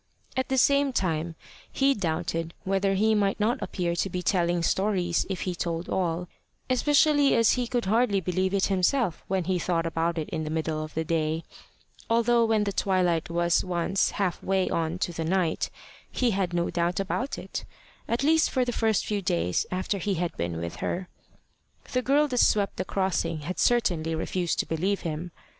[0.35, 1.35] At the same time
[1.71, 6.27] he doubted whether he might not appear to be telling stories if he told all,
[6.71, 10.49] especially as he could hardly believe it himself when he thought about it in the
[10.49, 11.43] middle of the day,
[12.09, 15.69] although when the twilight was once half way on to night
[16.09, 17.63] he had no doubt about it,
[18.07, 21.09] at least for the first few days after he had been with her.
[21.93, 25.29] The girl that swept the crossing had certainly refused to believe him.